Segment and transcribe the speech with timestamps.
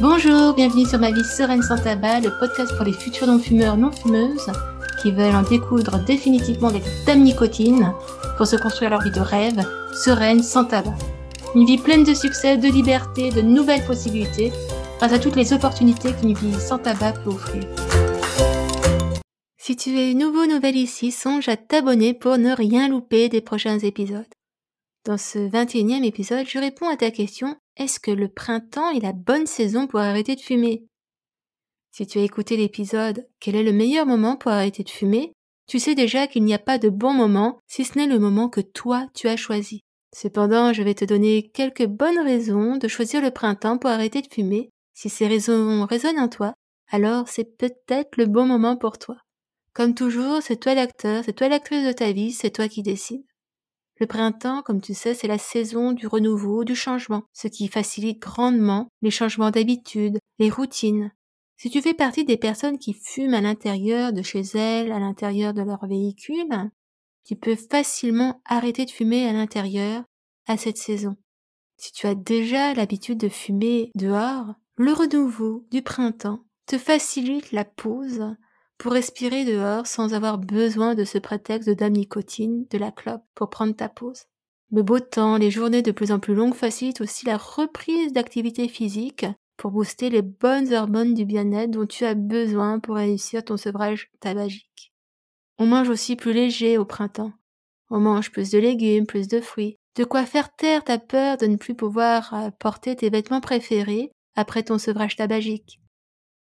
[0.00, 4.50] Bonjour, bienvenue sur Ma vie sereine sans tabac, le podcast pour les futurs non-fumeurs non-fumeuses
[5.00, 7.92] qui veulent en découdre définitivement avec dame nicotine
[8.36, 10.94] pour se construire leur vie de rêve, sereine sans tabac.
[11.54, 14.52] Une vie pleine de succès, de liberté, de nouvelles possibilités,
[15.02, 17.64] grâce à toutes les opportunités qu'une vie sans tabac peut offrir.
[19.58, 23.80] Si tu es nouveau nouvelle ici, songe à t'abonner pour ne rien louper des prochains
[23.80, 24.32] épisodes.
[25.04, 29.12] Dans ce 21e épisode, je réponds à ta question est-ce que le printemps est la
[29.12, 30.84] bonne saison pour arrêter de fumer?
[31.90, 35.32] Si tu as écouté l'épisode Quel est le meilleur moment pour arrêter de fumer?
[35.66, 38.48] Tu sais déjà qu'il n'y a pas de bon moment si ce n'est le moment
[38.48, 39.80] que toi tu as choisi.
[40.14, 44.32] Cependant, je vais te donner quelques bonnes raisons de choisir le printemps pour arrêter de
[44.32, 44.71] fumer.
[44.94, 46.54] Si ces raisons résonnent en toi,
[46.90, 49.16] alors c'est peut-être le bon moment pour toi.
[49.72, 53.24] Comme toujours, c'est toi l'acteur, c'est toi l'actrice de ta vie, c'est toi qui décides.
[53.98, 58.20] Le printemps, comme tu sais, c'est la saison du renouveau, du changement, ce qui facilite
[58.20, 61.12] grandement les changements d'habitude, les routines.
[61.56, 65.54] Si tu fais partie des personnes qui fument à l'intérieur de chez elles, à l'intérieur
[65.54, 66.70] de leur véhicule,
[67.24, 70.02] tu peux facilement arrêter de fumer à l'intérieur
[70.46, 71.16] à cette saison.
[71.76, 77.64] Si tu as déjà l'habitude de fumer dehors, le renouveau du printemps te facilite la
[77.64, 78.34] pause
[78.78, 83.76] pour respirer dehors sans avoir besoin de ce prétexte de de la clope pour prendre
[83.76, 84.24] ta pause.
[84.70, 88.68] Le beau temps, les journées de plus en plus longues facilitent aussi la reprise d'activité
[88.68, 89.26] physique
[89.56, 94.10] pour booster les bonnes hormones du bien-être dont tu as besoin pour réussir ton sevrage
[94.18, 94.92] tabagique.
[95.58, 97.32] On mange aussi plus léger au printemps.
[97.90, 99.78] On mange plus de légumes, plus de fruits.
[99.96, 104.10] De quoi faire taire ta peur de ne plus pouvoir euh, porter tes vêtements préférés
[104.34, 105.80] après ton sevrage tabagique.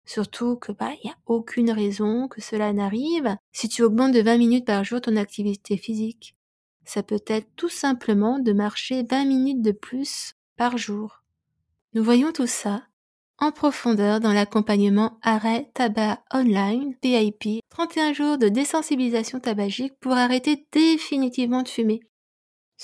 [0.06, 4.22] Surtout que bah il y a aucune raison que cela n'arrive si tu augmentes de
[4.22, 6.36] 20 minutes par jour ton activité physique.
[6.86, 11.24] Ça peut être tout simplement de marcher 20 minutes de plus par jour.
[11.94, 12.84] Nous voyons tout ça
[13.40, 20.66] en profondeur dans l'accompagnement Arrêt Tabac Online PIP 31 jours de désensibilisation tabagique pour arrêter
[20.72, 22.02] définitivement de fumer.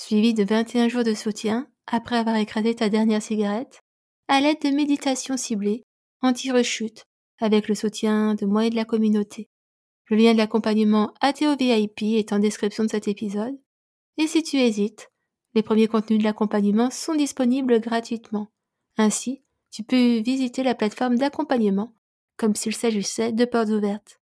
[0.02, 3.82] Suivi de 21 jours de soutien après avoir écrasé ta dernière cigarette
[4.28, 5.84] à l'aide de méditation ciblée
[6.22, 7.04] anti-rechute
[7.38, 9.50] avec le soutien de moi et de la communauté.
[10.08, 13.54] Le lien de l'accompagnement ATO VIP est en description de cet épisode.
[14.16, 15.10] Et si tu hésites,
[15.54, 18.50] les premiers contenus de l'accompagnement sont disponibles gratuitement.
[18.96, 21.94] Ainsi, tu peux visiter la plateforme d'accompagnement
[22.38, 24.18] comme s'il s'agissait de portes ouvertes.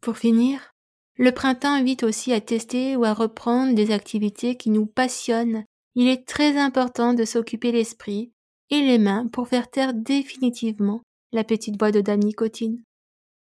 [0.00, 0.71] Pour finir,
[1.16, 5.64] le printemps invite aussi à tester ou à reprendre des activités qui nous passionnent.
[5.94, 8.32] Il est très important de s'occuper l'esprit
[8.70, 11.02] et les mains pour faire taire définitivement
[11.32, 12.82] la petite voix de Dame Nicotine.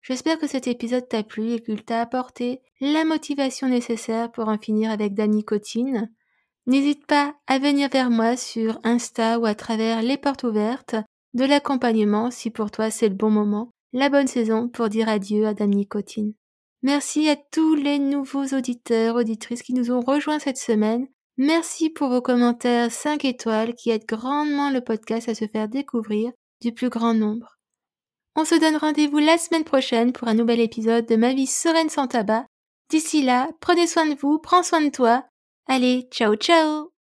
[0.01, 4.57] J'espère que cet épisode t'a plu et qu'il t'a apporté la motivation nécessaire pour en
[4.57, 6.11] finir avec Dame Nicotine.
[6.67, 10.95] N'hésite pas à venir vers moi sur Insta ou à travers les portes ouvertes
[11.33, 15.47] de l'accompagnement si pour toi c'est le bon moment, la bonne saison pour dire adieu
[15.47, 16.33] à Dame Nicotine.
[16.87, 21.05] Merci à tous les nouveaux auditeurs, auditrices qui nous ont rejoints cette semaine.
[21.35, 26.31] Merci pour vos commentaires 5 étoiles qui aident grandement le podcast à se faire découvrir
[26.61, 27.57] du plus grand nombre.
[28.37, 31.89] On se donne rendez-vous la semaine prochaine pour un nouvel épisode de Ma vie sereine
[31.89, 32.45] sans tabac.
[32.89, 35.25] D'ici là, prenez soin de vous, prends soin de toi.
[35.67, 36.93] Allez, ciao ciao